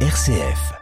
[0.00, 0.74] RCF.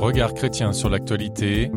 [0.00, 1.70] Regard chrétien sur l'actualité.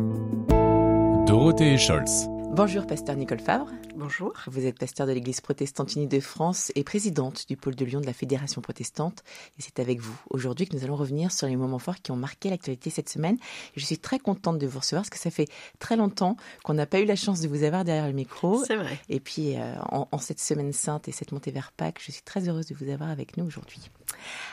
[1.28, 2.29] Dorothée Scholz.
[2.52, 3.68] Bonjour, pasteur Nicole Favre.
[3.94, 4.32] Bonjour.
[4.48, 8.00] Vous êtes pasteur de l'Église protestante unie de France et présidente du pôle de Lyon
[8.00, 9.22] de la Fédération protestante.
[9.58, 12.16] Et c'est avec vous aujourd'hui que nous allons revenir sur les moments forts qui ont
[12.16, 13.36] marqué l'actualité cette semaine.
[13.76, 15.46] Et je suis très contente de vous recevoir parce que ça fait
[15.78, 18.64] très longtemps qu'on n'a pas eu la chance de vous avoir derrière le micro.
[18.64, 18.98] C'est vrai.
[19.08, 22.22] Et puis, euh, en, en, cette semaine sainte et cette montée vers Pâques, je suis
[22.22, 23.80] très heureuse de vous avoir avec nous aujourd'hui.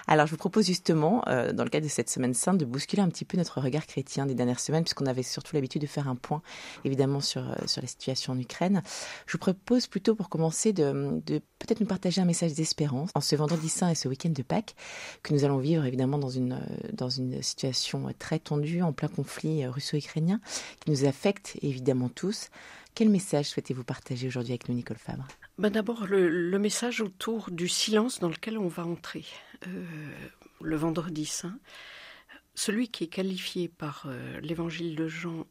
[0.07, 3.01] Alors, je vous propose justement, euh, dans le cadre de cette semaine sainte, de bousculer
[3.01, 6.07] un petit peu notre regard chrétien des dernières semaines, puisqu'on avait surtout l'habitude de faire
[6.07, 6.41] un point,
[6.85, 8.81] évidemment, sur, euh, sur la situation en Ukraine.
[9.25, 11.21] Je vous propose plutôt, pour commencer, de,
[11.59, 14.75] peut-être nous partager un message d'espérance en ce vendredi saint et ce week-end de Pâques,
[15.23, 16.59] que nous allons vivre, évidemment, dans une,
[16.93, 20.39] dans une situation très tendue, en plein conflit russo-ukrainien,
[20.79, 22.49] qui nous affecte évidemment tous.
[22.93, 25.27] Quel message souhaitez-vous partager aujourd'hui avec nous, Nicole Fabre?
[25.57, 29.25] Ben D'abord, le, le, message autour du silence dans lequel on va entrer.
[29.67, 29.85] Euh,
[30.61, 31.59] le vendredi saint,
[32.55, 35.45] celui qui est qualifié par euh, l'évangile de Jean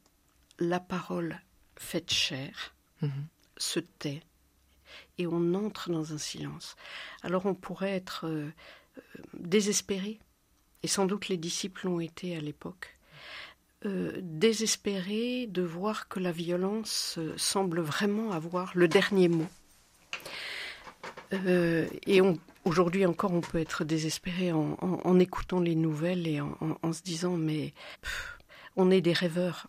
[0.58, 1.40] la parole
[1.78, 3.10] faite chair -hmm.
[3.56, 4.22] se tait
[5.18, 6.76] et on entre dans un silence.
[7.22, 8.50] Alors on pourrait être euh,
[9.34, 10.18] désespéré,
[10.82, 12.96] et sans doute les disciples l'ont été à l'époque,
[13.84, 19.48] euh, désespéré de voir que la violence euh, semble vraiment avoir le dernier mot.
[21.32, 22.20] Euh, et
[22.64, 26.92] aujourd'hui encore, on peut être désespéré en, en, en écoutant les nouvelles et en, en
[26.92, 28.38] se disant mais pff,
[28.76, 29.66] on est des rêveurs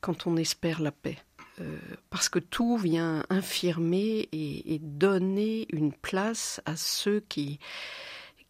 [0.00, 1.18] quand on espère la paix.
[1.60, 1.78] Euh,
[2.10, 7.58] parce que tout vient infirmer et, et, donner une place à ceux qui,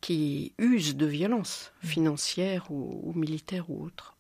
[0.01, 4.15] qui usent de violence financière ou, ou militaire ou autre.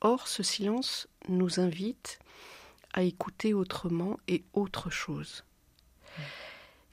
[0.00, 2.18] Or, ce silence nous invite
[2.94, 5.44] à écouter autrement et autre chose.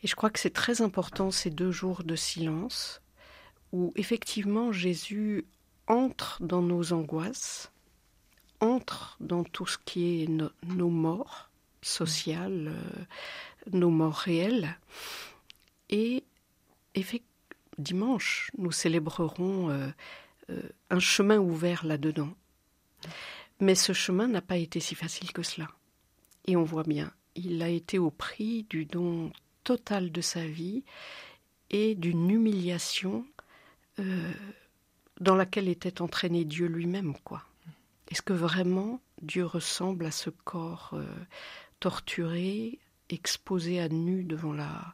[0.03, 3.01] Et je crois que c'est très important ces deux jours de silence
[3.71, 5.45] où effectivement Jésus
[5.87, 7.71] entre dans nos angoisses,
[8.59, 11.49] entre dans tout ce qui est no, nos morts
[11.81, 13.03] sociales, euh,
[13.71, 14.77] nos morts réelles.
[15.89, 16.23] Et
[17.77, 19.87] dimanche, nous célébrerons euh,
[20.49, 22.33] euh, un chemin ouvert là-dedans.
[23.59, 25.69] Mais ce chemin n'a pas été si facile que cela.
[26.45, 29.31] Et on voit bien, il a été au prix du don
[29.63, 30.83] total de sa vie
[31.69, 33.25] et d'une humiliation
[35.19, 37.43] dans laquelle était entraîné Dieu lui-même, quoi.
[38.09, 41.05] Est-ce que vraiment Dieu ressemble à ce corps euh,
[41.79, 42.79] torturé,
[43.09, 44.93] exposé à nu devant la,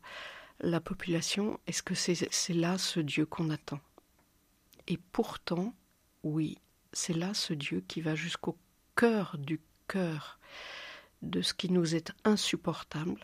[0.59, 1.59] la population?
[1.67, 3.79] Est-ce que c'est là ce Dieu qu'on attend?
[4.87, 5.73] Et pourtant,
[6.23, 6.57] oui,
[6.93, 8.57] c'est là ce Dieu qui va jusqu'au
[8.95, 10.39] cœur du cœur
[11.21, 13.19] de ce qui nous est insupportable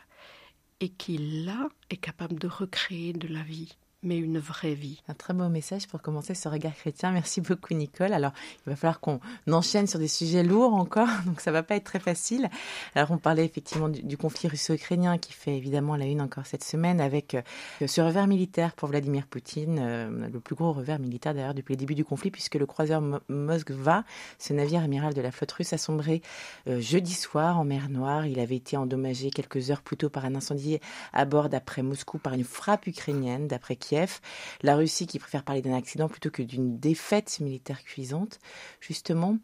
[0.80, 5.02] et qui là est capable de recréer de la vie mais une vraie vie.
[5.08, 7.12] Un très beau message pour commencer ce regard chrétien.
[7.12, 8.13] Merci beaucoup Nicole.
[8.13, 8.31] Alors
[8.66, 9.19] il va falloir qu'on
[9.52, 12.50] enchaîne sur des sujets lourds encore, donc ça va pas être très facile.
[12.94, 17.02] Alors on parlait effectivement du, conflit russo-ukrainien qui fait évidemment la une encore cette semaine
[17.02, 21.53] avec euh, ce revers militaire pour Vladimir Poutine, euh, le plus gros revers militaire d'ailleurs
[21.53, 24.03] depuis le début du conflit puisque le croiseur Moskva,
[24.38, 26.22] ce navire amiral de la flotte russe, a sombré
[26.68, 28.25] euh, jeudi soir en mer Noire.
[28.25, 30.80] Il avait été endommagé quelques heures plus tôt par un incendie
[31.13, 33.75] à bord d'après Moscou par une frappe ukrainienne d'après
[34.62, 38.40] La Russie qui préfère parler d'un accident plutôt que d'une défaite militaire cuisante,
[38.80, 39.38] justement,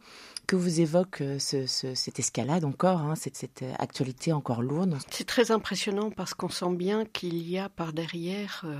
[0.47, 4.97] que vous évoque ce, cette escalade encore, hein, cette, cette, actualité encore lourde?
[5.09, 8.79] C'est très impressionnant parce qu'on sent bien qu'il y a par derrière euh,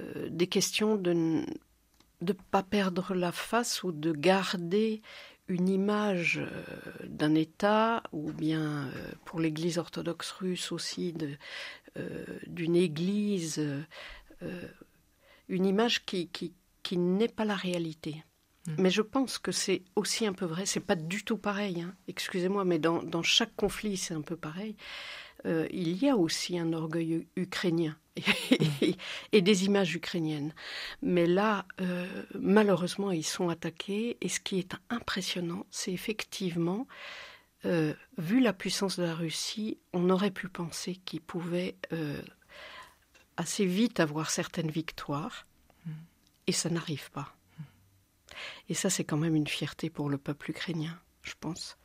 [0.00, 5.02] euh, des questions de ne pas perdre la face ou de garder
[5.48, 11.36] une image euh, d'un État ou bien euh, pour l'Église orthodoxe russe aussi d'une
[11.98, 13.62] euh, Église
[14.42, 14.68] euh,
[15.48, 18.24] une image qui, qui, qui n'est pas la réalité.
[18.66, 18.74] Mmh.
[18.78, 21.94] Mais je pense que c'est aussi un peu vrai, c'est pas du tout pareil, hein.
[22.08, 24.76] excusez-moi, mais dans, dans, chaque conflit c'est un peu pareil.
[25.46, 27.96] Euh, il y a aussi un orgueil ukrainien
[28.80, 28.96] et,
[29.32, 30.54] et des images ukrainiennes.
[31.02, 36.86] Mais là, euh, malheureusement, ils sont attaqués et ce qui est impressionnant, c'est effectivement,
[37.66, 41.76] euh, vu la puissance de la Russie, on aurait pu penser qu'ils pouvaient
[43.36, 45.46] assez vite avoir certaines victoires,
[45.86, 45.92] mm.
[46.46, 47.34] et ça n'arrive pas.
[47.58, 47.62] Mm.
[48.70, 51.76] Et ça, c'est quand même une fierté pour le peuple ukrainien, je pense,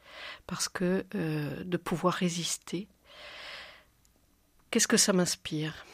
[0.47, 2.87] parce que euh, de pouvoir résister,
[4.71, 5.85] qu'est-ce que ça m'inspire?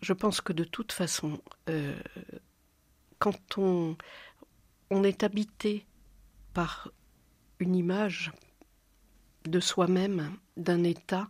[0.00, 1.98] Je pense que de toute façon, euh,
[3.18, 3.96] quand on,
[4.90, 5.86] on est habité
[6.54, 6.90] par
[7.60, 8.32] une image
[9.44, 11.28] de soi-même, d'un état,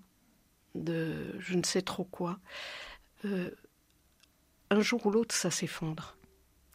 [0.75, 2.39] de je ne sais trop quoi,
[3.25, 3.51] euh,
[4.71, 6.17] un jour ou l'autre, ça s'effondre.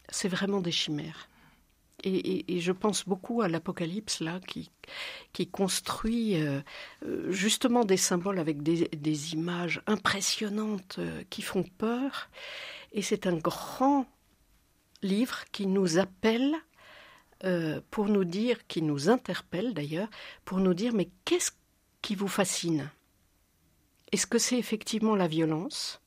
[0.08, 1.28] C'est vraiment des chimères.
[2.04, 4.70] Et, je pense beaucoup à l'Apocalypse, là, qui,
[5.48, 6.60] construit euh,
[7.04, 12.30] euh, justement des symboles avec des, images impressionnantes qui font peur.
[12.92, 14.06] Et c'est un grand
[15.02, 16.54] livre qui nous appelle
[17.90, 20.08] pour nous dire, qui nous interpelle d'ailleurs,
[20.44, 21.52] pour nous dire mais qu'est-ce
[22.02, 22.90] qui vous fascine?
[24.12, 26.00] Est-ce que c'est effectivement la violence?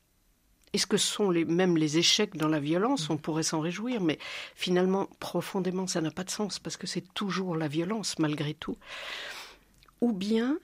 [0.72, 4.18] Est-ce que sont les, même les échecs dans la violence On pourrait s'en réjouir, mais
[4.54, 8.78] finalement, profondément, ça n'a pas de sens parce que c'est toujours la violence malgré tout.
[10.00, 10.58] Ou bien,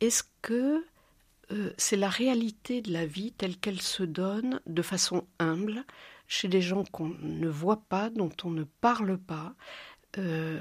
[0.00, 0.84] est-ce que
[1.52, 5.84] euh, c'est la réalité de la vie telle qu'elle se donne de façon humble
[6.26, 9.54] chez des gens qu'on ne voit pas, dont on ne parle pas,
[10.18, 10.60] euh,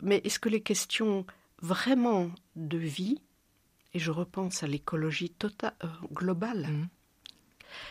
[0.00, 1.26] mais est-ce que les questions
[1.60, 3.20] vraiment de vie,
[3.92, 6.88] et je repense à l'écologie totale, euh, globale, mmh.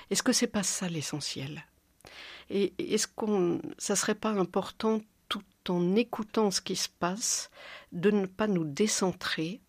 [0.09, 1.65] Est-ce que c'est pas ça l'essentiel?
[2.49, 7.49] Et est-ce qu'on, ça serait pas important tout en écoutant ce qui se passe,
[7.91, 9.61] de ne pas nous décentrer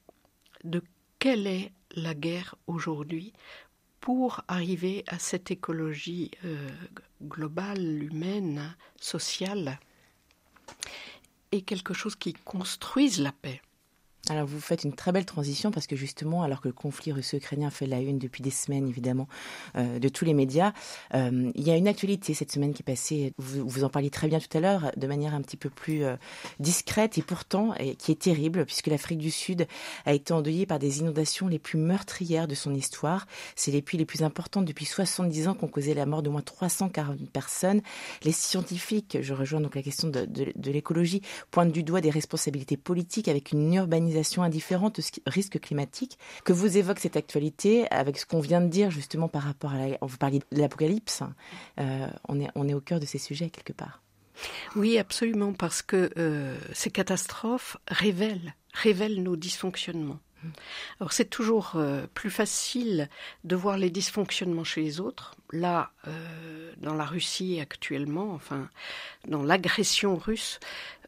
[0.65, 0.83] de
[1.19, 3.33] quelle est la guerre aujourd'hui
[4.01, 6.71] pour arriver à cette écologie euh,
[7.23, 9.79] globale, humaine, sociale?
[11.53, 13.61] Et quelque chose qui construise la paix.
[14.31, 17.69] Alors vous faites une très belle transition parce que justement, alors que le conflit russo-ukrainien
[17.69, 19.27] fait la une depuis des semaines évidemment
[19.77, 20.73] euh, de tous les médias,
[21.15, 23.33] euh, il y a une actualité cette semaine qui est passée.
[23.39, 26.05] Vous, vous en parliez très bien tout à l'heure, de manière un petit peu plus
[26.05, 26.15] euh,
[26.61, 29.67] discrète et pourtant qui est terrible puisque l'Afrique du Sud
[30.07, 33.27] a été endeuillée par des inondations les plus meurtrières de son histoire.
[33.57, 36.31] C'est les pluies les plus importantes depuis 70 ans qui ont causé la mort de
[36.31, 37.83] moins 340 personnes.
[38.23, 43.27] Les scientifiques, je rejoins donc la question de l'écologie, pointent du doigt des responsabilités politiques
[43.27, 48.41] avec une urbanisation indifférente au risque climatique, que vous évoque cette actualité avec ce qu'on
[48.41, 51.23] vient de dire justement par rapport à la, vous parliez de l'apocalypse,
[51.79, 54.03] euh, on, est, on est au cœur de ces sujets quelque part.
[54.77, 60.19] Oui, absolument, parce que euh, ces catastrophes révèlent, révèlent nos dysfonctionnements.
[61.01, 63.11] Alors c'est toujours euh, plus facile
[63.45, 65.35] de voir les dysfonctionnements chez les autres.
[65.53, 65.91] Là,
[66.79, 68.71] dans la Russie actuellement, enfin
[69.27, 70.61] dans l'agression russe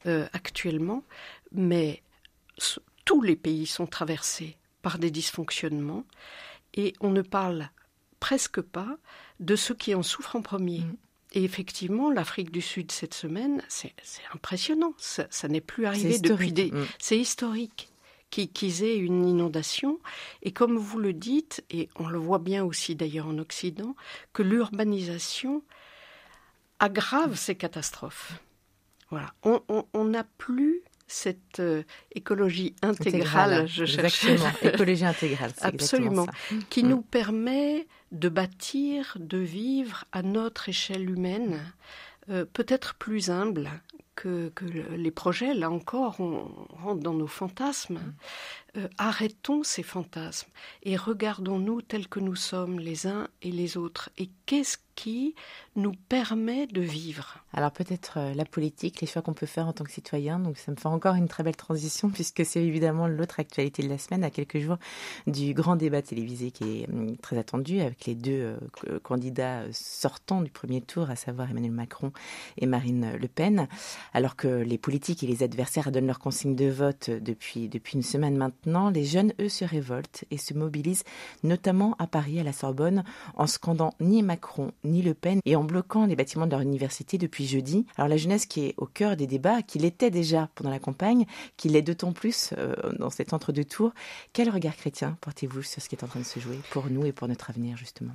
[0.04, 1.04] actuellement,
[1.52, 2.02] mais
[3.04, 6.04] tous les pays sont traversés par des dysfonctionnements
[6.74, 7.70] et on ne parle
[8.20, 8.96] presque pas
[9.40, 10.80] de ceux qui en souffrent en premier.
[10.80, 10.96] Mm.
[11.34, 13.94] Et effectivement, l'Afrique du Sud cette semaine, c'est
[14.34, 14.94] impressionnant.
[14.98, 16.70] Ça, n'est plus arrivé depuis des.
[16.70, 16.86] Mm.
[16.98, 17.88] C'est historique
[18.30, 19.98] qu'ils aient une inondation.
[20.42, 23.94] Et comme vous le dites, et on le voit bien aussi d'ailleurs en Occident,
[24.32, 25.62] que l'urbanisation
[26.78, 28.32] aggrave ces catastrophes.
[29.10, 29.34] Voilà.
[29.42, 30.82] On n'a plus
[31.12, 31.82] cette euh,
[32.14, 34.24] écologie intégrale, je cherche.
[34.62, 35.52] écologie intégrale.
[35.60, 36.26] Absolument.
[36.70, 36.88] Qui mm.
[36.88, 41.60] nous permet de bâtir, de vivre à notre échelle humaine,
[42.30, 43.70] euh, peut-être plus humble
[44.14, 45.54] que, que, les projets.
[45.54, 46.50] Là encore, on
[46.82, 48.00] rentre dans nos fantasmes.
[48.78, 50.48] Euh, arrêtons ces fantasmes
[50.82, 54.08] et regardons-nous tels que nous sommes les uns et les autres.
[54.16, 55.34] Et qu'est-ce qui
[55.76, 57.44] nous permet de vivre?
[57.52, 60.38] Alors peut-être euh, la politique, les choix qu'on peut faire en tant que citoyen.
[60.38, 63.88] Donc ça me fait encore une très belle transition puisque c'est évidemment l'autre actualité de
[63.90, 64.78] la semaine à quelques jours
[65.26, 68.56] du grand débat télévisé qui est hum, très attendu avec les deux
[68.88, 72.10] euh, candidats sortants du premier tour, à savoir Emmanuel Macron
[72.56, 73.68] et Marine Le Pen.
[74.14, 78.02] Alors que les politiques et les adversaires donnent leur consigne de vote depuis, depuis une
[78.02, 81.04] semaine maintenant maintenant, les jeunes, eux, se révoltent et se mobilisent,
[81.42, 83.04] notamment à Paris, à la Sorbonne,
[83.34, 87.18] en scandant ni Macron ni Le Pen et en bloquant les bâtiments de leur université
[87.18, 87.86] depuis jeudi.
[87.96, 91.26] Alors la jeunesse qui est au cœur des débats, qui l'était déjà pendant la campagne,
[91.56, 93.92] qui l'est d'autant plus euh, dans cet entre-deux tours,
[94.32, 97.04] quel regard chrétien portez-vous sur ce qui est en train de se jouer pour nous
[97.04, 98.14] et pour notre avenir, justement?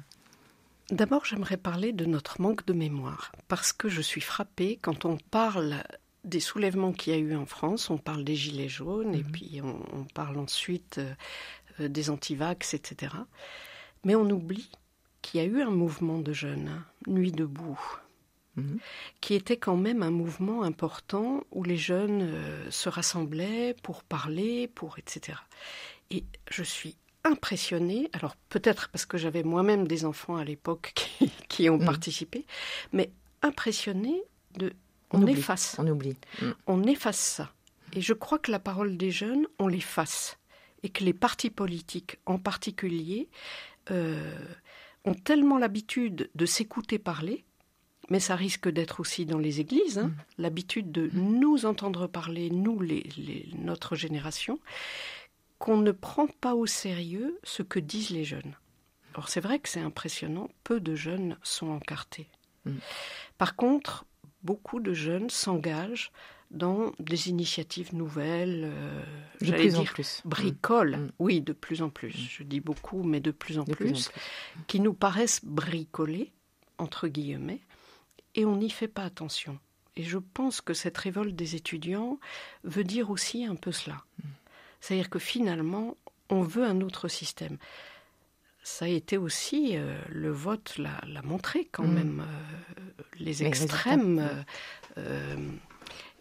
[0.89, 5.17] D'abord, j'aimerais parler de notre manque de mémoire, parce que je suis frappée quand on
[5.17, 5.83] parle
[6.27, 7.89] des soulèvements qu'il y a eu en France.
[7.89, 9.31] On parle des Gilets jaunes et mhm.
[9.31, 11.13] puis on, parle ensuite euh,
[11.79, 13.13] euh, des antivax, etc.
[14.03, 14.69] Mais on oublie
[15.21, 17.79] qu'il y a eu un mouvement de jeunes, hein, Nuit debout,
[18.55, 18.79] mhm.
[19.21, 24.67] qui était quand même un mouvement important où les jeunes euh, se rassemblaient pour parler,
[24.67, 25.37] pour etc.
[26.11, 31.31] Et je suis impressionnée, alors peut-être parce que j'avais moi-même des enfants à l'époque qui,
[31.47, 31.85] qui ont mhm.
[31.85, 32.45] participé,
[32.91, 34.21] mais impressionnée
[34.57, 34.73] de
[35.11, 35.75] on, efface.
[35.79, 36.17] On oublie.
[36.41, 36.51] Mm.
[36.67, 37.53] On efface ça.
[37.93, 40.37] Et je crois que la parole des jeunes, on l'efface.
[40.83, 43.29] Et que les partis politiques en particulier
[43.91, 44.37] euh,
[45.05, 47.45] ont tellement l'habitude de s'écouter parler,
[48.09, 50.15] mais ça risque d'être aussi dans les églises, hein, mm.
[50.37, 51.39] l'habitude de mm.
[51.39, 54.59] nous entendre parler, nous, les, notre génération,
[55.57, 58.55] qu'on ne prend pas au sérieux ce que disent les jeunes.
[59.13, 62.29] Alors c'est vrai que c'est impressionnant, peu de jeunes sont encartés.
[63.37, 64.05] Par contre,
[64.43, 66.11] beaucoup de jeunes s'engagent
[66.51, 69.03] dans des initiatives nouvelles, euh,
[69.41, 70.21] De en dire plus.
[70.23, 71.11] bricoles, Mm.
[71.19, 72.11] oui, de plus en plus.
[72.13, 74.63] Je dis beaucoup, mais de plus en De plus, plus en plus.
[74.67, 76.31] qui nous paraissent bricolées,
[76.77, 77.59] entre guillemets,
[78.35, 79.59] et on n'y fait pas attention.
[79.97, 82.17] Et je pense que cette révolte des étudiants
[82.63, 84.03] veut dire aussi un peu cela.
[84.79, 85.97] C'est-à-dire que finalement,
[86.29, 87.57] on veut un autre système.
[88.63, 91.93] Ça a été aussi, euh, le vote l'a montré quand Mm.
[91.93, 92.19] même,
[92.76, 92.76] euh,
[93.27, 94.43] les extrêmes euh,
[94.97, 95.51] euh,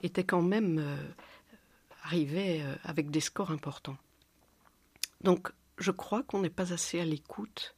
[0.02, 0.96] étaient quand même euh,
[2.02, 3.96] arrivés euh, avec des scores importants.
[5.22, 7.76] Donc je crois qu'on n'est pas assez à l'écoute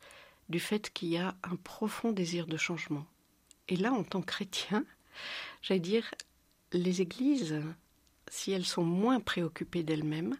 [0.48, 3.06] du fait qu'il y a un profond désir de changement.
[3.68, 4.84] Et là, en tant que chrétien,
[5.62, 6.10] j'allais dire,
[6.72, 7.60] les églises,
[8.30, 10.36] si elles sont moins préoccupées d'elles-mêmes,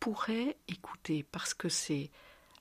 [0.00, 2.10] pourraient écouter, parce que c'est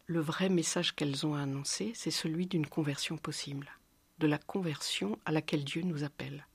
[0.06, 3.72] le vrai message qu'elles ont à annoncer, c'est celui d'une conversion possible,
[4.20, 6.46] de la conversion à laquelle Dieu nous appelle.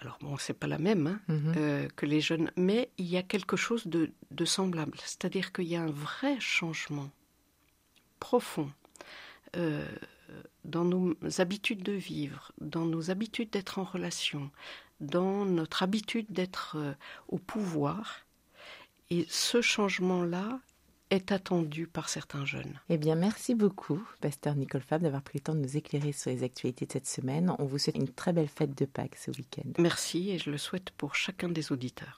[0.00, 1.54] Alors bon, c'est pas la même hein, Mhm.
[1.56, 5.64] euh, que les jeunes, mais il y a quelque chose de, de semblable, c'est-à-dire qu'il
[5.66, 7.10] y a un vrai changement
[8.20, 8.70] profond
[9.56, 9.86] euh,
[10.64, 14.50] dans nos habitudes de vivre, dans nos habitudes d'être en relation,
[15.00, 16.92] dans notre habitude d'être euh,
[17.28, 18.20] au pouvoir.
[19.10, 20.60] Et ce changement-là
[21.10, 22.80] est attendu par certains jeunes.
[22.88, 26.30] Eh bien, merci beaucoup, Pasteur Nicole Fab, d'avoir pris le temps de nous éclairer sur
[26.30, 27.54] les actualités de cette semaine.
[27.58, 29.70] On vous souhaite une très belle fête de Pâques ce week-end.
[29.78, 32.14] Merci et je le souhaite pour chacun des auditeurs.